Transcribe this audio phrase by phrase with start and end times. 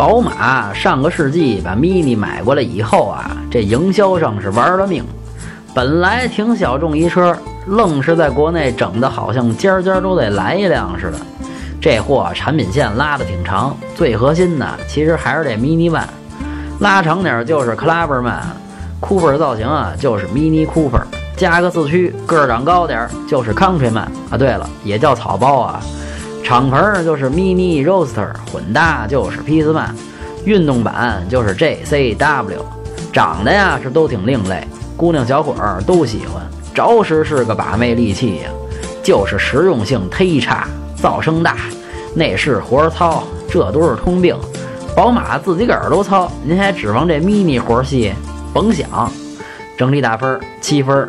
[0.00, 5.04] 宝马上个世纪把 Mini 买过来以后啊，这营销上是玩了命。
[5.74, 11.18] 本来挺小众一车，愣是在国内整的好像家家都得来一辆似的。
[11.82, 16.04] 这货产品线拉的挺长，最核心的其实还是这 Mini One，
[16.78, 21.02] 拉长点就是 Clubman，Cooper 造型啊就是 Mini Cooper，
[21.36, 24.38] 加个四驱，个儿长高点儿就是 Countryman 啊。
[24.38, 25.78] 对了，也叫草包啊。
[26.42, 29.90] 敞篷就是 Mini Roaster，混搭就是 Pacman，
[30.44, 32.58] 运动版就是 JCW，
[33.12, 36.42] 长得呀是都挺另类，姑娘小伙儿都喜欢，
[36.74, 38.50] 着实是个把妹利器呀，
[39.02, 40.66] 就是实用性忒差，
[41.00, 41.56] 噪声大，
[42.14, 44.36] 内饰活儿糙，这都是通病。
[44.96, 48.12] 宝马自己个儿都糙，您还指望这 Mini 活儿细？
[48.52, 48.88] 甭想。
[49.78, 51.08] 整体打分七分。